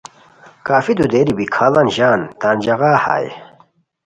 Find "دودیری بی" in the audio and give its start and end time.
0.97-1.45